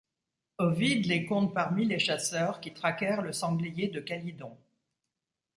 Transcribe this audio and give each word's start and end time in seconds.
Ovide 0.57 1.05
les 1.05 1.27
compte 1.27 1.53
parmi 1.53 1.85
les 1.85 1.99
chasseurs 1.99 2.59
qui 2.59 2.73
traquèrent 2.73 3.21
le 3.21 3.31
sanglier 3.33 3.87
de 3.87 3.99
Calydon. 3.99 4.57